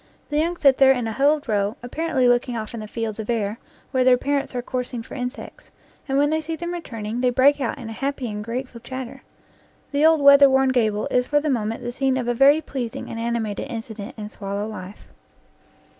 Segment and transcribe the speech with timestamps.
[0.31, 3.29] The young sit there in a huddled row, apparently looking off in the fields of
[3.29, 3.59] air
[3.91, 5.69] where their parents are coursing for insects,
[6.07, 9.21] and when they see them returning, they break out in a happy and grateful chatter.
[9.91, 13.11] The old weather worn gable is for the moment the scene of a very pleasing
[13.11, 15.09] and ani mated incident in swallow life.